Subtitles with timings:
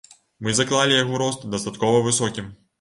[0.47, 2.53] Мы заклалі яго рост дастаткова высокім.